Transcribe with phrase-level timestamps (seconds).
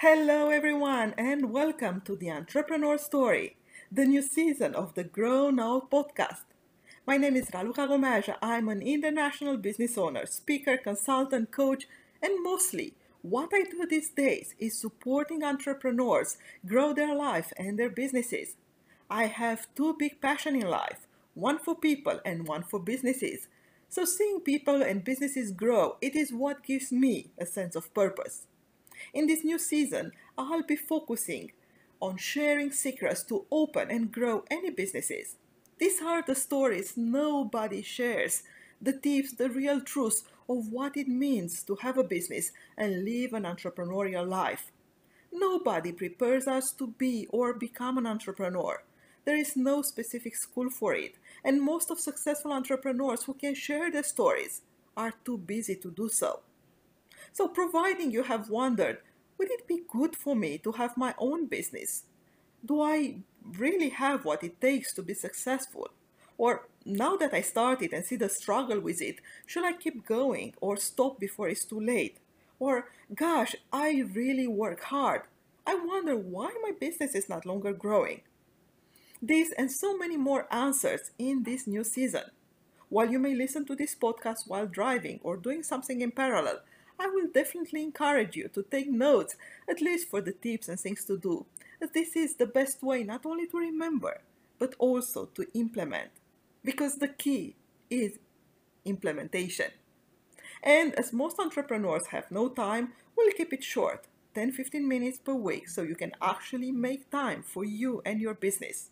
[0.00, 3.56] Hello, everyone, and welcome to the Entrepreneur Story,
[3.90, 6.44] the new season of the Grow Now podcast.
[7.04, 8.36] My name is Raluca Gomeja.
[8.40, 11.88] I'm an international business owner, speaker, consultant, coach,
[12.22, 17.90] and mostly what I do these days is supporting entrepreneurs grow their life and their
[17.90, 18.54] businesses.
[19.10, 23.48] I have two big passions in life one for people and one for businesses.
[23.88, 28.47] So, seeing people and businesses grow, it is what gives me a sense of purpose.
[29.12, 31.52] In this new season, I'll be focusing
[32.00, 35.36] on sharing secrets to open and grow any businesses.
[35.78, 38.42] These are the stories nobody shares,
[38.80, 43.32] the tips, the real truth of what it means to have a business and live
[43.32, 44.72] an entrepreneurial life.
[45.32, 48.82] Nobody prepares us to be or become an entrepreneur.
[49.24, 53.90] There is no specific school for it, and most of successful entrepreneurs who can share
[53.90, 54.62] their stories
[54.96, 56.40] are too busy to do so.
[57.32, 58.98] So, providing you have wondered,
[59.38, 62.04] would it be good for me to have my own business?
[62.64, 63.18] Do I
[63.56, 65.88] really have what it takes to be successful?
[66.36, 70.54] Or now that I started and see the struggle with it, should I keep going
[70.60, 72.18] or stop before it's too late?
[72.58, 75.22] Or, gosh, I really work hard.
[75.66, 78.22] I wonder why my business is not longer growing.
[79.20, 82.24] These and so many more answers in this new season.
[82.88, 86.60] While you may listen to this podcast while driving or doing something in parallel,
[86.98, 89.36] I will definitely encourage you to take notes,
[89.68, 91.46] at least for the tips and things to do,
[91.80, 94.20] as this is the best way not only to remember,
[94.58, 96.10] but also to implement.
[96.64, 97.54] Because the key
[97.88, 98.18] is
[98.84, 99.70] implementation.
[100.62, 105.34] And as most entrepreneurs have no time, we'll keep it short 10 15 minutes per
[105.34, 108.90] week so you can actually make time for you and your business.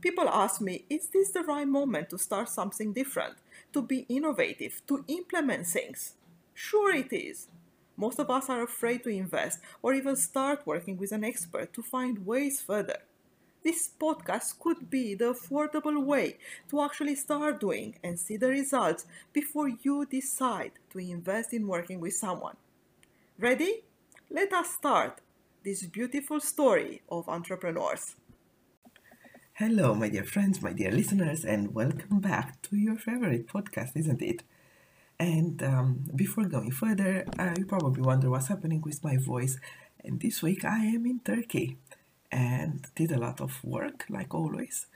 [0.00, 3.36] People ask me, is this the right moment to start something different,
[3.72, 6.14] to be innovative, to implement things?
[6.54, 7.48] Sure, it is.
[7.96, 11.82] Most of us are afraid to invest or even start working with an expert to
[11.82, 12.98] find ways further.
[13.62, 16.38] This podcast could be the affordable way
[16.70, 21.98] to actually start doing and see the results before you decide to invest in working
[21.98, 22.56] with someone.
[23.38, 23.82] Ready?
[24.30, 25.20] Let us start
[25.64, 28.16] this beautiful story of entrepreneurs.
[29.54, 34.20] Hello, my dear friends, my dear listeners, and welcome back to your favorite podcast, isn't
[34.20, 34.42] it?
[35.18, 39.58] And um, before going further, uh, you probably wonder what's happening with my voice.
[40.02, 41.78] And this week I am in Turkey
[42.30, 44.86] and did a lot of work, like always,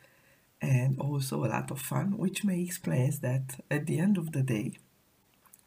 [0.60, 4.42] and also a lot of fun, which may explain that at the end of the
[4.42, 4.72] day,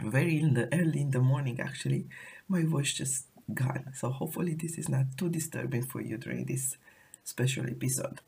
[0.01, 2.07] very in the early in the morning actually,
[2.47, 3.91] my voice just gone.
[3.95, 6.77] So hopefully this is not too disturbing for you during this
[7.23, 8.19] special episode.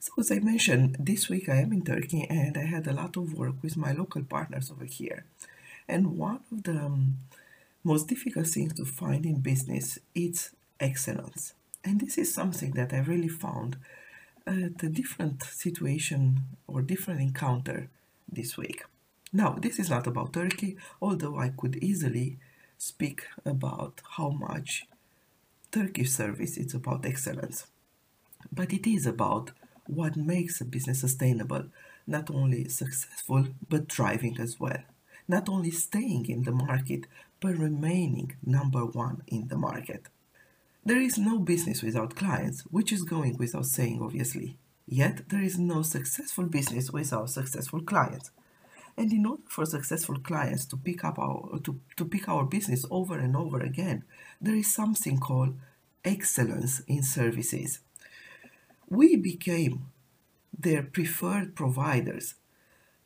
[0.00, 3.16] So, as I mentioned, this week I am in Turkey and I had a lot
[3.16, 5.24] of work with my local partners over here.
[5.88, 7.18] And one of the um,
[7.82, 11.54] most difficult things to find in business is excellence.
[11.84, 13.76] And this is something that I really found
[14.46, 17.88] at a different situation or different encounter
[18.30, 18.84] this week.
[19.32, 22.38] Now, this is not about Turkey, although I could easily
[22.78, 24.86] speak about how much
[25.72, 27.66] Turkish service is about excellence.
[28.52, 29.50] But it is about
[29.88, 31.64] what makes a business sustainable,
[32.06, 34.82] not only successful, but thriving as well.
[35.26, 37.06] Not only staying in the market,
[37.40, 40.08] but remaining number one in the market.
[40.84, 44.56] There is no business without clients, which is going without saying, obviously.
[44.86, 48.30] Yet, there is no successful business without successful clients.
[48.96, 52.84] And in order for successful clients to pick up our to, to pick our business
[52.90, 54.04] over and over again,
[54.40, 55.56] there is something called
[56.04, 57.80] excellence in services
[58.90, 59.86] we became
[60.56, 62.34] their preferred providers.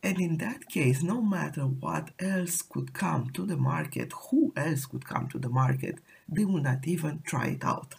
[0.02, 4.86] And in that case, no matter what else could come to the market, who else
[4.86, 7.94] could come to the market, they will not even try it out.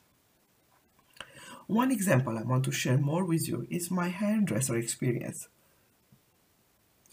[1.67, 5.47] One example I want to share more with you is my hairdresser experience.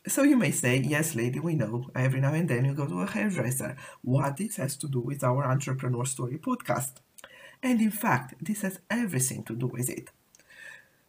[0.08, 3.02] So you may say, yes, lady, we know every now and then you go to
[3.02, 3.76] a hairdresser.
[4.02, 6.94] What this has to do with our Entrepreneur Story podcast.
[7.62, 10.10] And in fact, this has everything to do with it.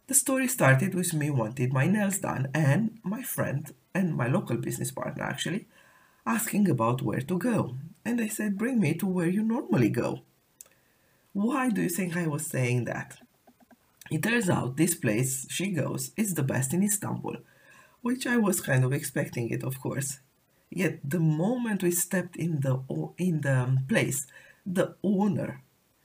[0.08, 4.56] The story started with me wanting my nails done, and my friend and my local
[4.56, 5.66] business partner actually
[6.26, 7.76] asking about where to go.
[8.04, 10.22] And I said, Bring me to where you normally go.
[11.32, 13.18] Why do you think I was saying that?
[14.10, 17.36] It turns out this place she goes is the best in Istanbul,
[18.02, 20.20] which I was kind of expecting it, of course.
[20.68, 22.82] Yet the moment we stepped in the
[23.16, 24.26] in the place,
[24.66, 25.62] the owner,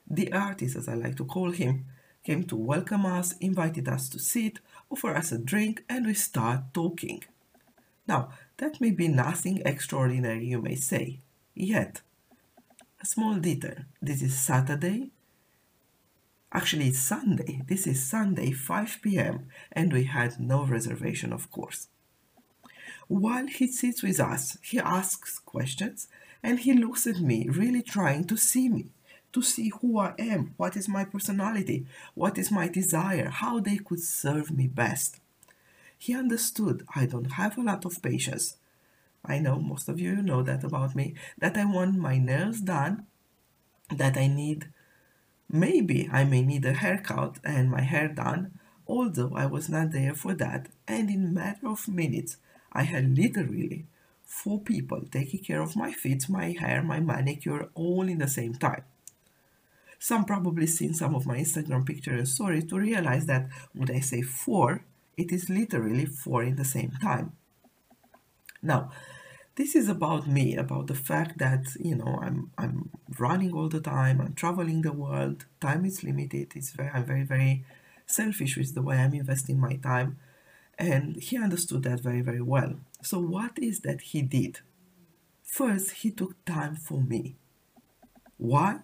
[0.09, 1.85] the artist as I like to call him,
[2.27, 4.59] came to welcome us, invited us to sit,
[4.91, 7.23] offer us a drink, and we start talking.
[8.05, 11.21] Now, that may be nothing extraordinary, you may say.
[11.55, 12.01] Yet,
[13.01, 13.77] a small detail.
[14.01, 15.11] This is Saturday.
[16.51, 17.61] Actually, it's Sunday.
[17.65, 21.87] This is Sunday, 5 p.m., and we had no reservation, of course.
[23.07, 26.09] While he sits with us, he asks questions
[26.43, 28.87] and he looks at me, really trying to see me,
[29.33, 31.85] to see who I am, what is my personality,
[32.15, 35.19] what is my desire, how they could serve me best.
[35.97, 38.57] He understood I don't have a lot of patience.
[39.25, 43.07] I know most of you know that about me, that I want my nails done,
[43.89, 44.71] that I need,
[45.49, 50.13] maybe I may need a haircut and my hair done, although I was not there
[50.13, 52.37] for that, and in matter of minutes,
[52.71, 53.85] I had literally
[54.23, 58.53] four people taking care of my feet, my hair, my manicure, all in the same
[58.53, 58.83] time.
[59.99, 63.99] Some probably seen some of my Instagram pictures and stories to realize that when I
[63.99, 64.83] say four,
[65.17, 67.33] it is literally four in the same time.
[68.61, 68.91] Now,
[69.55, 73.81] this is about me, about the fact that you know I'm I'm running all the
[73.81, 76.53] time, I'm traveling the world, time is limited.
[76.55, 77.65] It's very I'm very very
[78.05, 80.19] selfish with the way I'm investing my time,
[80.77, 82.75] and he understood that very very well.
[83.01, 84.59] So what is that he did?
[85.43, 87.35] First, he took time for me.
[88.37, 88.81] Why?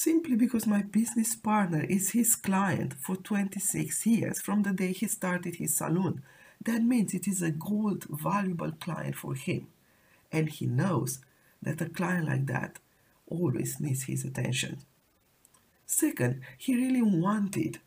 [0.00, 5.08] Simply because my business partner is his client for 26 years from the day he
[5.08, 6.22] started his salon.
[6.64, 9.66] That means it is a gold, valuable client for him.
[10.30, 11.18] And he knows
[11.60, 12.78] that a client like that
[13.26, 14.82] always needs his attention.
[15.84, 17.80] Second, he really wanted,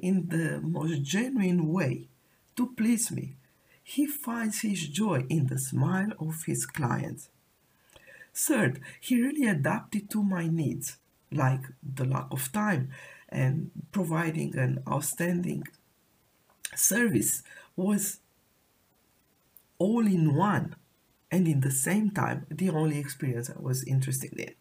[0.00, 2.08] in the most genuine way,
[2.56, 3.36] to please me.
[3.84, 7.28] He finds his joy in the smile of his clients.
[8.34, 10.96] Third, he really adapted to my needs,
[11.34, 12.90] like the lack of time
[13.28, 15.64] and providing an outstanding
[16.74, 17.42] service
[17.76, 18.20] was
[19.78, 20.76] all in one
[21.30, 24.54] and in the same time the only experience I was interested in.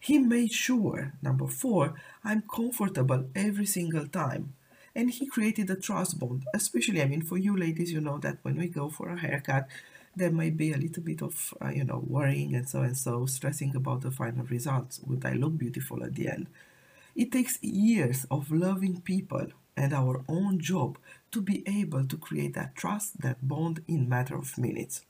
[0.00, 1.94] He made sure, number four,
[2.24, 4.54] I'm comfortable every single time.
[4.94, 8.38] And he created a trust bond, especially, I mean, for you ladies, you know that
[8.42, 9.68] when we go for a haircut,
[10.16, 13.26] there might be a little bit of, uh, you know, worrying and so and so,
[13.26, 15.00] stressing about the final results.
[15.06, 16.48] Would I look beautiful at the end?
[17.14, 20.98] It takes years of loving people and our own job
[21.32, 25.02] to be able to create that trust, that bond in matter of minutes.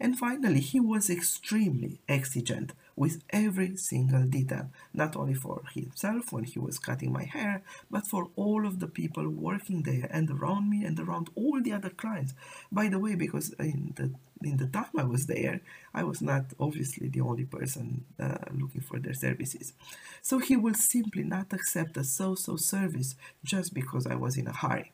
[0.00, 6.44] And finally, he was extremely exigent with every single detail, not only for himself when
[6.44, 10.70] he was cutting my hair, but for all of the people working there and around
[10.70, 12.34] me and around all the other clients.
[12.70, 14.10] By the way, because in the
[14.42, 15.60] in the time I was there,
[15.94, 19.72] I was not obviously the only person uh, looking for their services.
[20.20, 24.52] So he will simply not accept a so-so service just because I was in a
[24.52, 24.92] hurry.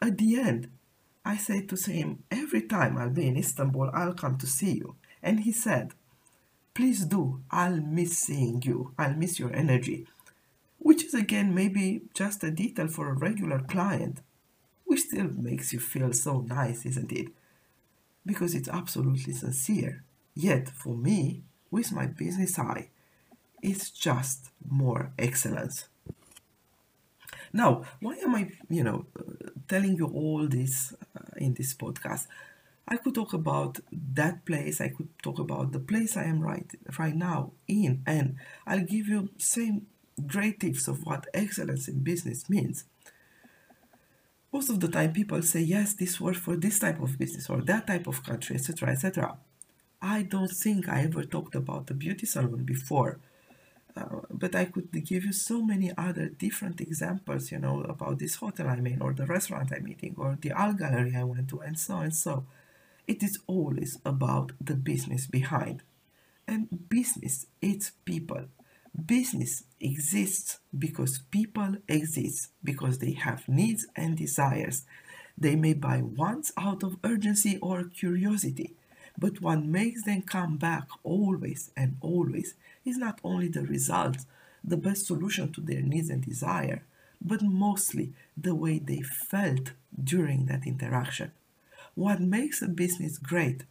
[0.00, 0.68] At the end,
[1.24, 4.96] I said to him, Every time I'll be in Istanbul, I'll come to see you.
[5.22, 5.92] And he said,
[6.74, 7.40] Please do.
[7.50, 8.94] I'll miss seeing you.
[8.98, 10.06] I'll miss your energy.
[10.78, 14.22] Which is again maybe just a detail for a regular client,
[14.84, 17.28] which still makes you feel so nice, isn't it?
[18.24, 20.04] Because it's absolutely sincere.
[20.34, 22.88] Yet for me, with my business eye,
[23.62, 25.88] it's just more excellence.
[27.52, 29.06] Now, why am I, you know,
[29.68, 31.09] telling you all this uh,
[31.40, 32.26] in this podcast?
[32.88, 34.80] I could talk about that place.
[34.80, 39.06] I could talk about the place I am right right now in, and I'll give
[39.08, 39.86] you same
[40.26, 42.84] great tips of what excellence in business means.
[44.52, 47.60] Most of the time, people say yes, this works for this type of business or
[47.62, 49.36] that type of country, etc., etc.
[50.02, 53.20] I don't think I ever talked about the beauty salon before
[53.96, 58.36] uh, but I could give you so many other different examples, you know, about this
[58.36, 61.60] hotel I'm in, or the restaurant I'm eating, or the art gallery I went to,
[61.60, 62.44] and so and so.
[63.06, 65.82] It is always about the business behind.
[66.46, 68.44] And business, it's people.
[69.06, 74.84] Business exists because people exist, because they have needs and desires.
[75.38, 78.74] They may buy once out of urgency or curiosity,
[79.18, 84.18] but what makes them come back always and always is not only the result,
[84.62, 86.82] the best solution to their needs and desire,
[87.20, 91.32] but mostly the way they felt during that interaction.
[91.94, 93.64] What makes a business great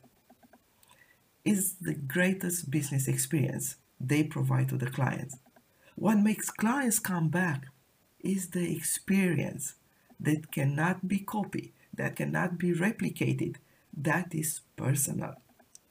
[1.46, 5.38] is the greatest business experience they provide to the clients.
[5.96, 7.65] What makes clients come back
[8.19, 9.75] is the experience
[10.19, 13.55] that cannot be copied, that cannot be replicated.
[13.96, 15.36] That is personal.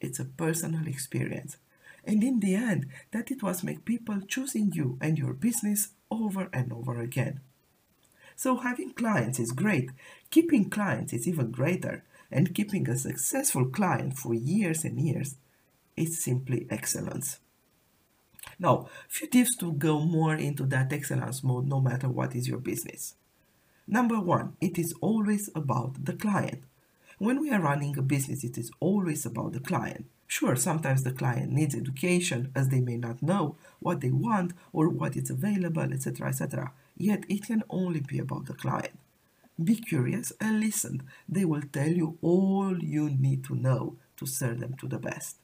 [0.00, 1.57] It's a personal experience.
[2.05, 6.49] And in the end, that it was make people choosing you and your business over
[6.52, 7.40] and over again.
[8.37, 9.90] So having clients is great.
[10.31, 12.05] Keeping clients is even greater.
[12.31, 15.37] And keeping a successful client for years and years
[15.97, 17.40] is simply excellence.
[18.59, 22.59] Now, few tips to go more into that excellence mode no matter what is your
[22.59, 23.14] business.
[23.87, 26.62] Number one, it is always about the client.
[27.19, 30.07] When we are running a business, it is always about the client.
[30.29, 34.89] Sure, sometimes the client needs education as they may not know what they want or
[34.89, 36.73] what is available, etc., etc.
[36.97, 38.97] Yet it can only be about the client.
[39.63, 41.03] Be curious and listen.
[41.29, 45.39] They will tell you all you need to know to serve them to the best.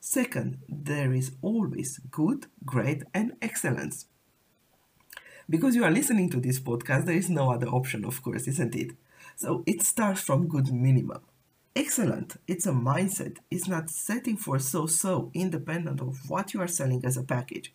[0.00, 4.06] Second, there is always good, great, and excellence.
[5.48, 8.74] Because you are listening to this podcast, there is no other option, of course, isn't
[8.74, 8.92] it?
[9.36, 11.22] So it starts from good minimum.
[11.76, 12.36] Excellent.
[12.46, 13.38] It's a mindset.
[13.50, 17.72] It's not setting for so so, independent of what you are selling as a package.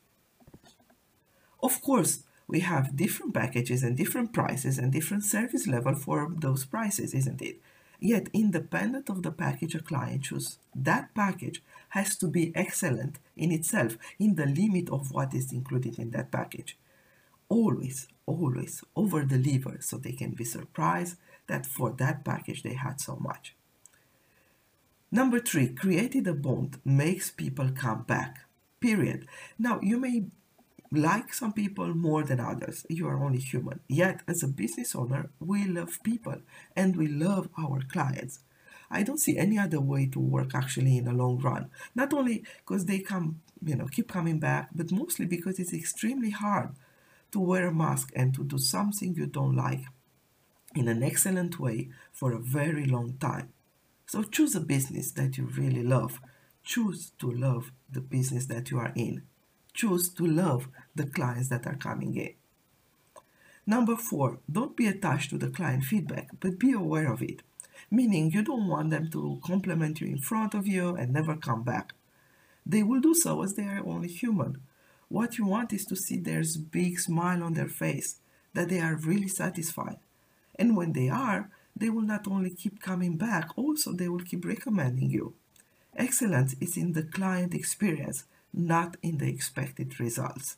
[1.62, 6.64] Of course, we have different packages and different prices and different service level for those
[6.66, 7.60] prices, isn't it?
[8.00, 13.52] Yet, independent of the package a client chooses, that package has to be excellent in
[13.52, 16.78] itself, in the limit of what is included in that package
[17.50, 21.18] always, always over deliver so they can be surprised
[21.50, 23.56] that for that package they had so much.
[25.12, 28.46] Number three, created a bond makes people come back.
[28.80, 29.28] Period.
[29.58, 30.26] Now, you may
[30.92, 32.86] like some people more than others.
[32.90, 33.80] You are only human.
[33.88, 36.38] Yet, as a business owner, we love people
[36.76, 38.40] and we love our clients.
[38.92, 41.70] I don't see any other way to work actually in the long run.
[41.94, 46.32] Not only because they come, you know, keep coming back, but mostly because it's extremely
[46.32, 46.70] hard
[47.32, 49.86] to wear a mask and to do something you don't like
[50.76, 53.52] in an excellent way for a very long time.
[54.08, 56.20] So choose a business that you really love.
[56.64, 59.24] Choose to love the business that you are in.
[59.74, 62.34] Choose to love the clients that are coming in.
[63.66, 67.44] Number four, don't be attached to the client feedback, but be aware of it.
[67.92, 71.64] Meaning you don't want them to compliment you in front of you and never come
[71.64, 71.94] back.
[72.66, 74.62] They will do so as they are only human.
[75.08, 78.20] What you want is to see their big smile on their face,
[78.54, 79.98] that they are really satisfied.
[80.60, 84.46] And when they are, they will not only keep coming back, also they will keep
[84.46, 85.34] recommending you.
[85.96, 90.58] Excellence is in the client experience, not in the expected results.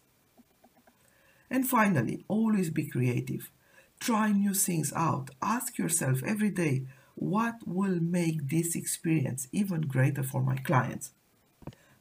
[1.50, 3.52] And finally, always be creative.
[4.00, 5.30] Try new things out.
[5.42, 11.12] Ask yourself every day, what will make this experience even greater for my clients?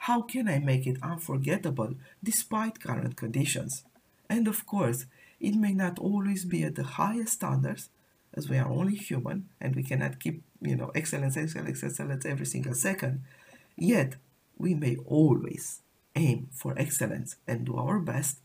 [0.05, 3.85] How can I make it unforgettable despite current conditions?
[4.31, 5.05] And of course,
[5.41, 7.89] it may not always be at the highest standards,
[8.35, 12.47] as we are only human and we cannot keep, you know, excellence, excellence, excellence every
[12.47, 13.23] single second.
[13.77, 14.17] Yet,
[14.57, 15.81] we may always
[16.15, 18.39] aim for excellence and do our best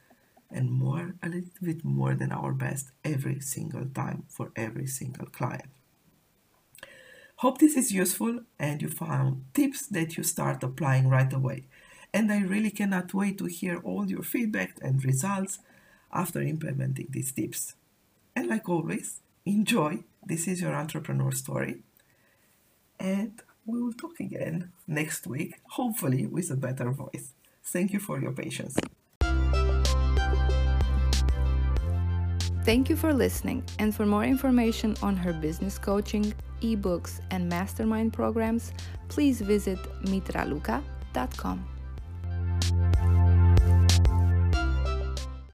[0.49, 5.25] and more, a little bit more than our best every single time for every single
[5.27, 5.69] client.
[7.37, 11.65] Hope this is useful and you found tips that you start applying right away.
[12.13, 15.59] And I really cannot wait to hear all your feedback and results
[16.15, 17.75] after implementing these tips.
[18.35, 20.03] And like always, enjoy.
[20.25, 21.83] This is your entrepreneur story.
[22.99, 27.33] And we will talk again next week, hopefully with a better voice.
[27.63, 28.75] Thank you for your patience.
[32.63, 33.63] Thank you for listening.
[33.77, 38.71] And for more information on her business coaching, ebooks, and mastermind programs,
[39.07, 41.74] please visit mitraluka.com.